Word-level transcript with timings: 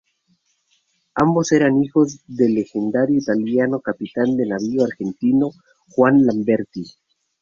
Ambos 1.13 1.51
eran 1.51 1.83
hijos 1.83 2.21
del 2.25 2.55
legionario 2.55 3.19
italiano 3.19 3.77
y 3.81 3.83
capitán 3.83 4.35
de 4.35 4.47
navío 4.47 4.83
argentino 4.83 5.51
Juan 5.89 6.25
Lamberti. 6.25 6.85